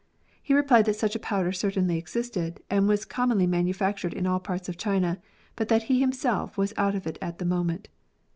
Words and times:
He 0.41 0.55
replied 0.55 0.85
that 0.85 0.95
such 0.95 1.15
a 1.15 1.19
powder 1.19 1.51
certainly 1.51 1.95
existed, 1.95 2.59
and 2.71 2.87
was 2.87 3.05
com 3.05 3.29
monly 3.29 3.47
manufactured 3.47 4.15
in 4.15 4.25
all 4.25 4.39
parts 4.39 4.67
of 4.67 4.75
China, 4.75 5.19
but 5.55 5.67
that 5.67 5.83
he 5.83 5.99
himself 5.99 6.57
was 6.57 6.73
out 6.75 6.95
of 6.95 7.05
it 7.05 7.19
at 7.21 7.37
the 7.37 7.45
moment. 7.45 7.87